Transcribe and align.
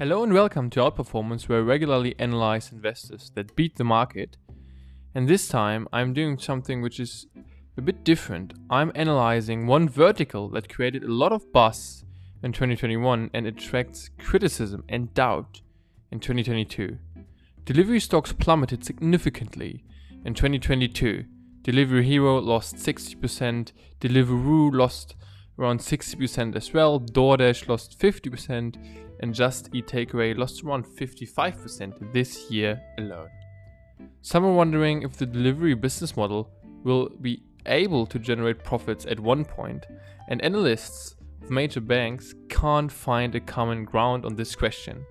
Hello 0.00 0.22
and 0.22 0.32
welcome 0.32 0.70
to 0.70 0.80
Outperformance, 0.80 1.46
where 1.46 1.58
I 1.58 1.60
regularly 1.60 2.14
analyze 2.18 2.72
investors 2.72 3.30
that 3.34 3.54
beat 3.54 3.76
the 3.76 3.84
market. 3.84 4.38
And 5.14 5.28
this 5.28 5.46
time 5.46 5.86
I'm 5.92 6.14
doing 6.14 6.38
something 6.38 6.80
which 6.80 6.98
is 6.98 7.26
a 7.76 7.82
bit 7.82 8.02
different. 8.02 8.54
I'm 8.70 8.92
analyzing 8.94 9.66
one 9.66 9.90
vertical 9.90 10.48
that 10.52 10.72
created 10.72 11.04
a 11.04 11.12
lot 11.12 11.32
of 11.32 11.52
buzz 11.52 12.06
in 12.42 12.52
2021 12.52 13.28
and 13.34 13.46
attracts 13.46 14.08
criticism 14.16 14.84
and 14.88 15.12
doubt 15.12 15.60
in 16.10 16.18
2022. 16.18 16.96
Delivery 17.66 18.00
stocks 18.00 18.32
plummeted 18.32 18.82
significantly 18.82 19.84
in 20.24 20.32
2022. 20.32 21.26
Delivery 21.60 22.06
Hero 22.06 22.38
lost 22.38 22.76
60%, 22.76 23.72
Deliveroo 24.00 24.74
lost 24.74 25.14
around 25.58 25.80
60% 25.80 26.56
as 26.56 26.72
well, 26.72 26.98
DoorDash 26.98 27.68
lost 27.68 27.98
50%, 27.98 29.09
and 29.20 29.34
Just 29.34 29.68
Eat 29.72 29.86
Takeaway 29.86 30.36
lost 30.36 30.64
around 30.64 30.86
55% 30.86 32.12
this 32.12 32.50
year 32.50 32.80
alone. 32.98 33.28
Some 34.22 34.44
are 34.44 34.52
wondering 34.52 35.02
if 35.02 35.16
the 35.16 35.26
delivery 35.26 35.74
business 35.74 36.16
model 36.16 36.50
will 36.84 37.10
be 37.20 37.42
able 37.66 38.06
to 38.06 38.18
generate 38.18 38.64
profits 38.64 39.06
at 39.06 39.20
one 39.20 39.44
point, 39.44 39.86
and 40.28 40.42
analysts 40.42 41.16
of 41.42 41.50
major 41.50 41.80
banks 41.80 42.34
can't 42.48 42.90
find 42.90 43.34
a 43.34 43.40
common 43.40 43.84
ground 43.84 44.24
on 44.24 44.34
this 44.34 44.56
question. 44.56 45.04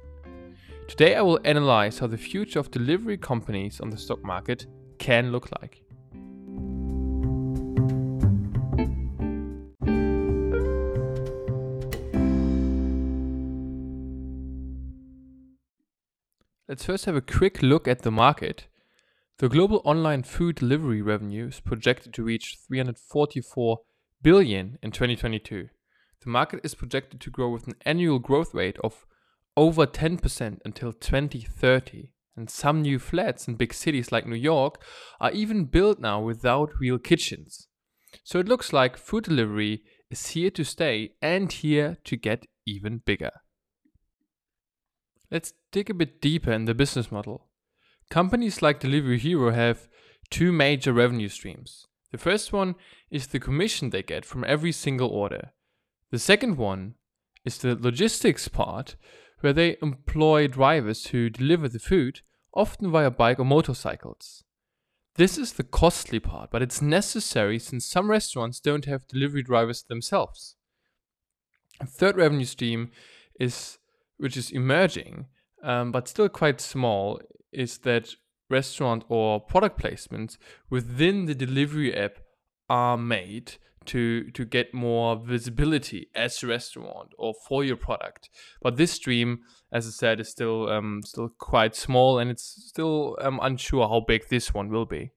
Today 0.88 1.16
I 1.16 1.22
will 1.22 1.40
analyze 1.46 2.00
how 2.00 2.08
the 2.08 2.18
future 2.18 2.60
of 2.60 2.72
delivery 2.72 3.18
companies 3.18 3.80
on 3.80 3.92
the 3.92 3.98
stock 3.98 4.24
market 4.24 4.66
can 4.98 5.32
look 5.32 5.50
like. 5.62 5.84
Let's 16.80 16.86
first 16.86 17.06
have 17.08 17.18
a 17.18 17.22
quick 17.22 17.62
look 17.62 17.90
at 17.90 18.04
the 18.04 18.10
market. 18.10 18.68
The 19.40 19.50
global 19.50 19.82
online 19.84 20.24
food 20.24 20.56
delivery 20.56 21.02
revenue 21.02 21.48
is 21.48 21.60
projected 21.60 22.14
to 22.14 22.24
reach 22.24 22.58
344 22.66 23.80
billion 24.22 24.78
in 24.82 24.92
2022. 24.92 25.68
The 26.24 26.30
market 26.30 26.62
is 26.64 26.76
projected 26.76 27.20
to 27.20 27.30
grow 27.30 27.50
with 27.50 27.68
an 27.68 27.76
annual 27.86 28.20
growth 28.20 28.54
rate 28.54 28.78
of 28.82 29.06
over 29.58 29.86
10% 29.86 30.60
until 30.64 30.94
2030. 30.94 32.12
And 32.38 32.50
some 32.50 32.82
new 32.82 32.98
flats 32.98 33.46
in 33.46 33.56
big 33.56 33.74
cities 33.74 34.14
like 34.14 34.26
New 34.26 34.38
York 34.38 34.82
are 35.20 35.32
even 35.32 35.66
built 35.66 36.00
now 36.00 36.22
without 36.22 36.80
real 36.80 36.98
kitchens. 36.98 37.68
So 38.24 38.40
it 38.40 38.48
looks 38.48 38.72
like 38.72 38.96
food 38.96 39.26
delivery 39.26 39.82
is 40.10 40.28
here 40.28 40.52
to 40.52 40.64
stay 40.64 41.12
and 41.22 41.52
here 41.52 41.98
to 42.06 42.16
get 42.16 42.46
even 42.66 43.02
bigger. 43.06 43.32
Let's 45.32 45.54
dig 45.72 45.90
a 45.90 45.94
bit 45.94 46.22
deeper 46.22 46.52
in 46.52 46.66
the 46.66 46.74
business 46.74 47.12
model. 47.12 47.48
Companies 48.10 48.62
like 48.62 48.80
Delivery 48.80 49.20
Hero 49.20 49.52
have 49.52 49.88
two 50.30 50.52
major 50.52 50.92
revenue 50.94 51.30
streams. 51.30 51.86
The 52.12 52.18
first 52.18 52.52
one 52.52 52.76
is 53.12 53.28
the 53.28 53.40
commission 53.40 53.90
they 53.90 54.02
get 54.02 54.26
from 54.26 54.44
every 54.44 54.72
single 54.72 55.10
order. 55.10 55.52
The 56.12 56.20
second 56.20 56.58
one 56.58 56.96
is 57.46 57.60
the 57.60 57.76
logistics 57.76 58.48
part, 58.48 58.96
where 59.42 59.54
they 59.54 59.78
employ 59.82 60.48
drivers 60.48 61.04
to 61.04 61.30
deliver 61.30 61.68
the 61.68 61.80
food, 61.80 62.22
often 62.54 62.92
via 62.92 63.12
bike 63.12 63.40
or 63.40 63.46
motorcycles. 63.46 64.44
This 65.16 65.38
is 65.38 65.54
the 65.54 65.64
costly 65.64 66.20
part, 66.20 66.50
but 66.50 66.62
it's 66.62 66.82
necessary 66.82 67.60
since 67.60 67.86
some 67.86 68.10
restaurants 68.10 68.60
don't 68.60 68.86
have 68.86 69.08
delivery 69.08 69.44
drivers 69.44 69.84
themselves. 69.84 70.56
A 71.80 71.86
third 71.86 72.18
revenue 72.18 72.46
stream 72.46 72.92
is 73.40 73.79
which 74.20 74.38
is 74.38 74.52
emerging, 74.52 75.26
um, 75.64 75.92
but 75.92 76.08
still 76.08 76.30
quite 76.30 76.62
small, 76.62 77.20
is 77.52 77.80
that 77.80 78.16
restaurant 78.50 79.04
or 79.10 79.40
product 79.40 79.82
placements 79.82 80.38
within 80.70 81.26
the 81.26 81.36
delivery 81.36 81.96
app 81.96 82.20
are 82.70 82.98
made 82.98 83.58
to 83.86 84.30
to 84.32 84.46
get 84.46 84.74
more 84.74 85.16
visibility 85.16 86.10
as 86.14 86.44
a 86.44 86.48
restaurant 86.48 87.14
or 87.18 87.34
for 87.48 87.64
your 87.64 87.78
product. 87.78 88.30
But 88.62 88.78
this 88.78 88.92
stream, 88.92 89.40
as 89.72 89.88
I 89.88 89.92
said, 89.92 90.20
is 90.20 90.30
still 90.30 90.70
um, 90.70 91.02
still 91.04 91.30
quite 91.40 91.76
small, 91.76 92.20
and 92.20 92.30
it's 92.30 92.44
still 92.68 93.18
um, 93.22 93.40
unsure 93.42 93.88
how 93.88 94.02
big 94.02 94.30
this 94.30 94.54
one 94.54 94.70
will 94.70 94.86
be. 94.86 95.12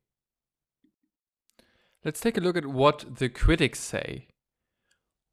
Let's 2.05 2.21
take 2.21 2.37
a 2.37 2.41
look 2.41 2.57
at 2.57 2.67
what 2.67 3.17
the 3.19 3.29
critics 3.29 3.81
say. 3.81 4.29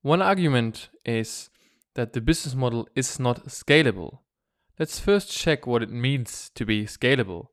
One 0.01 0.21
argument 0.21 0.89
is 1.05 1.49
that 1.95 2.13
the 2.13 2.21
business 2.21 2.55
model 2.55 2.87
is 2.95 3.19
not 3.19 3.45
scalable. 3.45 4.19
Let's 4.77 4.99
first 4.99 5.31
check 5.31 5.67
what 5.67 5.83
it 5.83 5.89
means 5.89 6.51
to 6.55 6.65
be 6.65 6.85
scalable. 6.85 7.47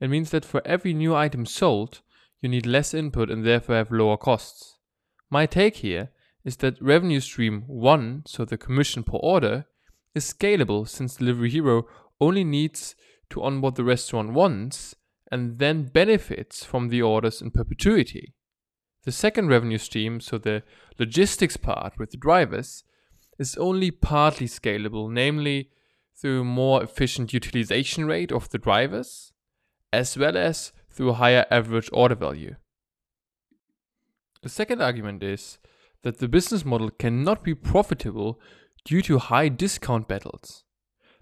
It 0.00 0.08
means 0.08 0.30
that 0.30 0.44
for 0.44 0.62
every 0.64 0.94
new 0.94 1.14
item 1.14 1.44
sold, 1.44 2.00
you 2.40 2.48
need 2.48 2.66
less 2.66 2.94
input 2.94 3.30
and 3.30 3.44
therefore 3.44 3.76
have 3.76 3.90
lower 3.90 4.16
costs. 4.16 4.78
My 5.30 5.46
take 5.46 5.76
here 5.76 6.10
is 6.44 6.56
that 6.56 6.80
revenue 6.80 7.20
stream 7.20 7.64
1, 7.66 8.22
so 8.26 8.44
the 8.44 8.56
commission 8.56 9.02
per 9.02 9.18
order, 9.18 9.66
is 10.14 10.32
scalable 10.32 10.88
since 10.88 11.16
Delivery 11.16 11.50
Hero 11.50 11.86
only 12.20 12.44
needs 12.44 12.94
to 13.30 13.42
onboard 13.42 13.76
the 13.76 13.84
restaurant 13.84 14.32
once 14.32 14.94
and 15.30 15.58
then 15.58 15.84
benefits 15.84 16.64
from 16.64 16.88
the 16.88 17.02
orders 17.02 17.40
in 17.40 17.50
perpetuity. 17.50 18.34
The 19.04 19.12
second 19.12 19.48
revenue 19.48 19.78
stream, 19.78 20.20
so 20.20 20.38
the 20.38 20.62
logistics 20.98 21.56
part 21.56 21.98
with 21.98 22.10
the 22.10 22.16
drivers, 22.16 22.84
is 23.40 23.56
only 23.56 23.90
partly 23.90 24.46
scalable, 24.46 25.10
namely 25.10 25.70
through 26.14 26.44
more 26.44 26.82
efficient 26.82 27.32
utilization 27.32 28.04
rate 28.04 28.30
of 28.30 28.50
the 28.50 28.58
drivers, 28.58 29.32
as 29.92 30.16
well 30.18 30.36
as 30.36 30.72
through 30.90 31.14
higher 31.14 31.46
average 31.50 31.88
order 31.90 32.14
value. 32.14 32.56
The 34.42 34.50
second 34.50 34.82
argument 34.82 35.22
is 35.22 35.58
that 36.02 36.18
the 36.18 36.28
business 36.28 36.66
model 36.66 36.90
cannot 36.90 37.42
be 37.42 37.54
profitable 37.54 38.38
due 38.84 39.00
to 39.02 39.18
high 39.18 39.48
discount 39.48 40.06
battles. 40.06 40.64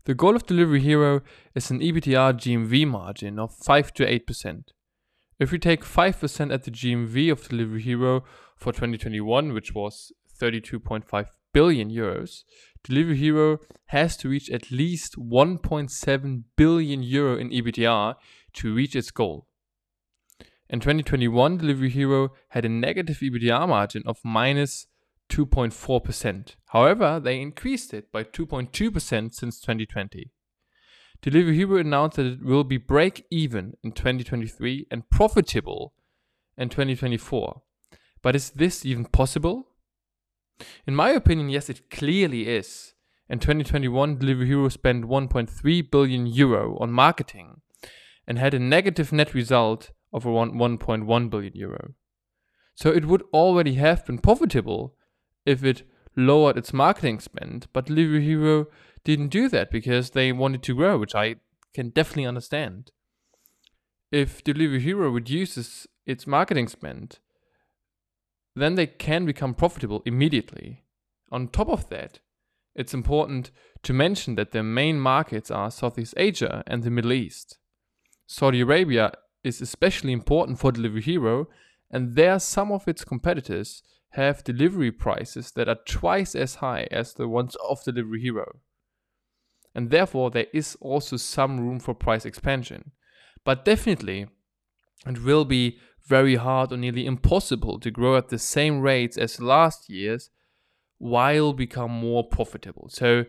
The 0.04 0.14
goal 0.14 0.34
of 0.34 0.46
Delivery 0.46 0.80
Hero 0.80 1.20
is 1.54 1.70
an 1.70 1.78
EBITDA 1.78 2.34
GMV 2.34 2.88
margin 2.88 3.38
of 3.38 3.54
5 3.54 3.94
to 3.94 4.04
8%. 4.04 4.64
If 5.38 5.52
we 5.52 5.58
take 5.60 5.84
5% 5.84 6.52
at 6.52 6.64
the 6.64 6.70
GMV 6.72 7.30
of 7.30 7.48
Delivery 7.48 7.82
Hero 7.82 8.24
for 8.56 8.72
2021, 8.72 9.52
which 9.52 9.72
was 9.72 10.12
32.5 10.40 11.26
billion 11.52 11.90
euros, 11.90 12.44
Delivery 12.84 13.16
Hero 13.16 13.58
has 13.86 14.16
to 14.18 14.28
reach 14.28 14.50
at 14.50 14.70
least 14.70 15.16
1.7 15.16 16.42
billion 16.56 17.02
euro 17.02 17.36
in 17.36 17.50
EBITDA 17.50 18.14
to 18.54 18.74
reach 18.74 18.94
its 18.96 19.10
goal. 19.10 19.46
In 20.70 20.80
2021, 20.80 21.58
Delivery 21.58 21.90
Hero 21.90 22.30
had 22.48 22.64
a 22.64 22.68
negative 22.68 23.18
EBITDA 23.18 23.68
margin 23.68 24.02
of 24.06 24.18
minus 24.24 24.86
2.4%. 25.30 26.56
However, 26.66 27.20
they 27.20 27.40
increased 27.40 27.92
it 27.94 28.12
by 28.12 28.24
2.2% 28.24 29.34
since 29.34 29.60
2020. 29.60 30.30
Delivery 31.20 31.56
Hero 31.56 31.78
announced 31.78 32.16
that 32.16 32.26
it 32.26 32.44
will 32.44 32.64
be 32.64 32.76
break 32.76 33.26
even 33.30 33.74
in 33.82 33.92
2023 33.92 34.86
and 34.90 35.08
profitable 35.10 35.94
in 36.56 36.68
2024. 36.68 37.62
But 38.22 38.36
is 38.36 38.50
this 38.50 38.84
even 38.84 39.04
possible? 39.06 39.68
In 40.86 40.94
my 40.94 41.10
opinion, 41.10 41.48
yes, 41.48 41.68
it 41.68 41.90
clearly 41.90 42.48
is. 42.48 42.94
In 43.28 43.38
2021, 43.38 44.18
Delivery 44.18 44.46
Hero 44.46 44.68
spent 44.68 45.04
1.3 45.04 45.90
billion 45.90 46.26
euro 46.26 46.78
on 46.78 46.90
marketing 46.90 47.60
and 48.26 48.38
had 48.38 48.54
a 48.54 48.58
negative 48.58 49.12
net 49.12 49.34
result 49.34 49.90
of 50.12 50.26
around 50.26 50.54
1.1 50.54 51.30
billion 51.30 51.52
euro. 51.54 51.94
So 52.74 52.90
it 52.90 53.04
would 53.04 53.22
already 53.32 53.74
have 53.74 54.06
been 54.06 54.18
profitable 54.18 54.94
if 55.44 55.64
it 55.64 55.82
lowered 56.16 56.56
its 56.56 56.72
marketing 56.72 57.20
spend, 57.20 57.66
but 57.72 57.86
Delivery 57.86 58.24
Hero 58.24 58.66
didn't 59.04 59.28
do 59.28 59.48
that 59.48 59.70
because 59.70 60.10
they 60.10 60.32
wanted 60.32 60.62
to 60.64 60.74
grow, 60.74 60.98
which 60.98 61.14
I 61.14 61.36
can 61.74 61.90
definitely 61.90 62.26
understand. 62.26 62.92
If 64.10 64.42
Delivery 64.42 64.80
Hero 64.80 65.10
reduces 65.10 65.86
its 66.06 66.26
marketing 66.26 66.68
spend, 66.68 67.18
then 68.60 68.74
they 68.74 68.86
can 68.86 69.24
become 69.24 69.54
profitable 69.54 70.02
immediately. 70.04 70.84
On 71.30 71.48
top 71.48 71.68
of 71.68 71.88
that, 71.90 72.20
it's 72.74 72.94
important 72.94 73.50
to 73.82 73.92
mention 73.92 74.34
that 74.36 74.52
their 74.52 74.62
main 74.62 75.00
markets 75.00 75.50
are 75.50 75.70
Southeast 75.70 76.14
Asia 76.16 76.62
and 76.66 76.82
the 76.82 76.90
Middle 76.90 77.12
East. 77.12 77.58
Saudi 78.26 78.60
Arabia 78.60 79.12
is 79.42 79.60
especially 79.60 80.12
important 80.12 80.58
for 80.58 80.72
Delivery 80.72 81.02
Hero, 81.02 81.48
and 81.90 82.14
there 82.14 82.38
some 82.38 82.70
of 82.70 82.86
its 82.86 83.04
competitors 83.04 83.82
have 84.10 84.44
delivery 84.44 84.90
prices 84.90 85.52
that 85.52 85.68
are 85.68 85.78
twice 85.86 86.34
as 86.34 86.56
high 86.56 86.86
as 86.90 87.14
the 87.14 87.28
ones 87.28 87.56
of 87.68 87.84
Delivery 87.84 88.20
Hero. 88.20 88.60
And 89.74 89.90
therefore, 89.90 90.30
there 90.30 90.46
is 90.52 90.76
also 90.80 91.16
some 91.16 91.60
room 91.60 91.78
for 91.78 91.94
price 91.94 92.24
expansion. 92.24 92.92
But 93.44 93.64
definitely, 93.64 94.26
it 95.06 95.22
will 95.22 95.44
be 95.44 95.78
very 96.08 96.36
hard 96.36 96.72
or 96.72 96.76
nearly 96.76 97.06
impossible 97.06 97.78
to 97.80 97.90
grow 97.90 98.16
at 98.16 98.28
the 98.28 98.38
same 98.38 98.80
rates 98.80 99.16
as 99.16 99.40
last 99.40 99.90
year's 99.90 100.30
while 100.98 101.52
become 101.52 101.90
more 101.90 102.24
profitable. 102.24 102.88
So 102.88 103.24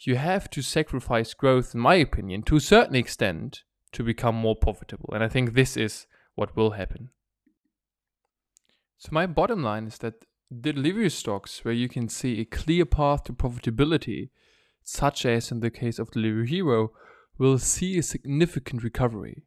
you 0.00 0.16
have 0.16 0.50
to 0.50 0.62
sacrifice 0.62 1.32
growth, 1.32 1.74
in 1.74 1.80
my 1.80 1.94
opinion, 1.94 2.42
to 2.42 2.56
a 2.56 2.60
certain 2.60 2.96
extent 2.96 3.62
to 3.92 4.02
become 4.02 4.34
more 4.34 4.56
profitable. 4.56 5.10
And 5.14 5.22
I 5.22 5.28
think 5.28 5.54
this 5.54 5.76
is 5.76 6.06
what 6.34 6.56
will 6.56 6.72
happen. 6.72 7.10
So, 8.98 9.10
my 9.12 9.26
bottom 9.26 9.62
line 9.62 9.86
is 9.86 9.98
that 9.98 10.24
delivery 10.60 11.10
stocks 11.10 11.64
where 11.64 11.74
you 11.74 11.88
can 11.88 12.08
see 12.08 12.40
a 12.40 12.44
clear 12.44 12.84
path 12.84 13.24
to 13.24 13.32
profitability, 13.32 14.30
such 14.82 15.24
as 15.24 15.50
in 15.50 15.60
the 15.60 15.70
case 15.70 15.98
of 15.98 16.10
Delivery 16.10 16.48
Hero, 16.48 16.90
will 17.38 17.58
see 17.58 17.98
a 17.98 18.02
significant 18.02 18.82
recovery. 18.82 19.44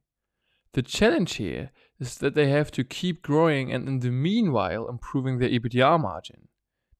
The 0.73 0.81
challenge 0.81 1.35
here 1.35 1.71
is 1.99 2.17
that 2.17 2.35
they 2.35 2.49
have 2.49 2.71
to 2.71 2.83
keep 2.83 3.21
growing 3.21 3.71
and 3.71 3.87
in 3.87 3.99
the 3.99 4.11
meanwhile 4.11 4.87
improving 4.87 5.39
their 5.39 5.49
EBITDA 5.49 5.99
margin. 5.99 6.49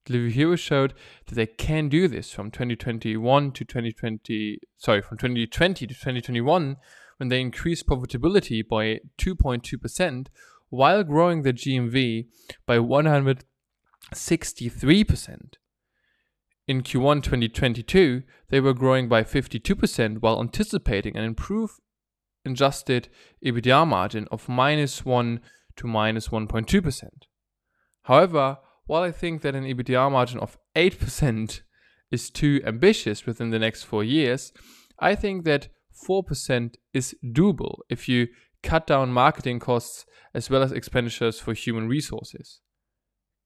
Delivery 0.06 0.32
Hero 0.32 0.56
showed 0.56 0.94
that 1.26 1.36
they 1.36 1.46
can 1.46 1.90
do 1.90 2.08
this 2.08 2.32
from 2.32 2.50
2021 2.50 3.52
to 3.52 3.66
2020, 3.66 4.60
sorry, 4.78 5.02
from 5.02 5.18
2020 5.18 5.86
to 5.86 5.94
2021 5.94 6.78
when 7.18 7.30
they 7.30 7.42
increased 7.42 7.88
profitability 7.88 8.66
by 8.66 9.00
2.2% 9.18 10.28
while 10.70 11.04
growing 11.04 11.42
their 11.42 11.54
GMV 11.54 12.28
by 12.66 12.78
163%. 12.78 13.42
In 16.68 16.84
Q1 16.84 17.24
2022, 17.24 18.24
they 18.50 18.60
were 18.60 18.74
growing 18.74 19.08
by 19.08 19.24
52% 19.24 20.22
while 20.22 20.42
anticipating 20.42 21.16
an 21.16 21.24
improved 21.24 21.80
adjusted 22.46 23.10
EBITDA 23.46 23.88
margin 23.88 24.28
of 24.32 24.48
minus 24.48 25.06
1 25.06 25.42
to 25.78 25.88
minus 25.88 26.30
1.2%. 26.30 27.10
However, 28.04 28.58
while 28.86 29.04
I 29.04 29.12
think 29.12 29.42
that 29.42 29.56
an 29.56 29.66
EBITDA 29.66 30.12
margin 30.12 30.40
of 30.40 30.58
8% 30.76 31.62
is 32.10 32.30
too 32.30 32.62
ambitious 32.66 33.26
within 33.26 33.50
the 33.50 33.60
next 33.60 33.84
four 33.84 34.04
years, 34.04 34.54
I 35.00 35.16
think 35.16 35.44
that 35.46 35.68
4% 36.08 36.76
is 36.94 37.16
doable 37.24 37.80
if 37.90 38.08
you 38.08 38.28
cut 38.64 38.88
down 38.88 39.12
marketing 39.12 39.60
costs 39.60 40.06
as 40.34 40.50
well 40.50 40.62
as 40.62 40.72
expenditures 40.72 41.40
for 41.40 41.54
human 41.54 41.88
resources. 41.88 42.62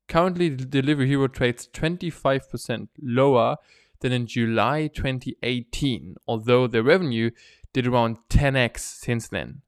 Currently, 0.07 0.49
Delivery 0.49 1.07
Hero 1.07 1.27
trades 1.27 1.67
25% 1.73 2.89
lower 3.01 3.55
than 4.01 4.11
in 4.11 4.27
July 4.27 4.87
2018, 4.87 6.15
although 6.27 6.67
their 6.67 6.83
revenue 6.83 7.31
did 7.73 7.87
around 7.87 8.17
10x 8.29 8.79
since 8.79 9.27
then. 9.27 9.61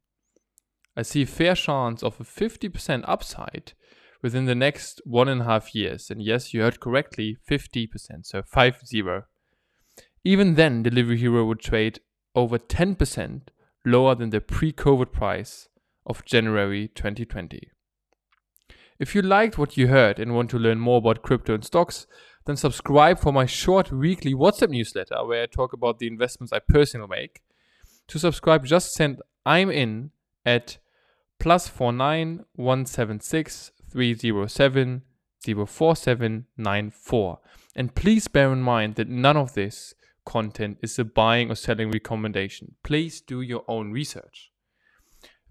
I 0.96 1.02
see 1.02 1.24
a 1.24 1.28
fair 1.28 1.56
chance 1.56 2.04
of 2.04 2.20
a 2.20 2.24
50% 2.24 3.04
upside 3.08 3.74
within 4.22 4.46
the 4.46 4.56
next 4.56 5.02
one 5.06 5.28
and 5.28 5.42
a 5.42 5.46
half 5.46 5.74
years. 5.74 6.10
And 6.10 6.22
yes, 6.22 6.54
you 6.54 6.62
heard 6.62 6.80
correctly 6.80 7.38
50%, 7.50 7.90
so 8.26 8.42
5 8.42 8.82
0. 8.86 9.24
Even 10.24 10.56
then, 10.56 10.84
Delivery 10.84 11.18
Hero 11.18 11.46
would 11.46 11.60
trade 11.60 12.00
over 12.36 12.58
10% 12.58 13.42
lower 13.86 14.16
than 14.16 14.30
the 14.30 14.40
pre 14.40 14.72
COVID 14.72 15.12
price 15.12 15.68
of 16.06 16.24
January 16.26 16.88
2020. 16.90 17.70
If 19.00 19.16
you 19.16 19.22
liked 19.22 19.58
what 19.58 19.76
you 19.76 19.88
heard 19.88 20.20
and 20.20 20.36
want 20.36 20.50
to 20.52 20.60
learn 20.60 20.80
more 20.80 21.00
about 21.00 21.24
crypto 21.24 21.56
and 21.56 21.66
stocks, 21.66 22.08
then 22.46 22.56
subscribe 22.56 23.20
for 23.20 23.34
my 23.34 23.46
short 23.46 23.92
weekly 23.92 24.34
WhatsApp 24.34 24.70
newsletter 24.70 25.26
where 25.26 25.44
I 25.44 25.46
talk 25.46 25.74
about 25.74 26.00
the 26.00 26.08
investments 26.08 26.54
I 26.54 26.60
personally 26.60 27.08
make. 27.10 27.42
To 28.10 28.20
subscribe, 28.20 28.66
just 28.66 28.92
send 28.94 29.22
I'm 29.46 29.70
in 29.70 30.12
at 30.46 30.78
plus 31.40 31.68
four 31.68 31.92
nine 31.92 32.46
one 32.56 32.86
seven 32.86 33.20
six 33.20 33.72
three 33.92 34.14
zero 34.14 34.48
seven 34.48 35.04
zero 35.46 35.66
four 35.66 35.96
seven 35.96 36.46
nine 36.58 36.92
four. 36.92 37.40
And 37.76 37.96
please 37.96 38.28
bear 38.28 38.52
in 38.54 38.62
mind 38.62 38.96
that 38.96 39.10
none 39.10 39.38
of 39.38 39.54
this 39.54 39.94
content 40.26 40.78
is 40.82 40.98
a 41.00 41.04
buying 41.04 41.52
or 41.52 41.56
selling 41.56 41.92
recommendation. 41.92 42.76
Please 42.84 43.22
do 43.22 43.42
your 43.42 43.64
own 43.68 43.92
research. 43.92 44.52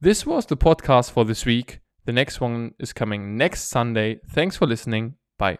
This 0.01 0.27
was 0.27 0.47
the 0.47 0.57
podcast 0.57 1.11
for 1.11 1.25
this 1.25 1.45
week. 1.45 1.81
The 2.05 2.13
next 2.13 2.41
one 2.41 2.75
is 2.79 2.93
coming 2.93 3.37
next 3.37 3.69
Sunday. 3.69 4.21
Thanks 4.31 4.57
for 4.57 4.67
listening. 4.67 5.15
Bye. 5.39 5.59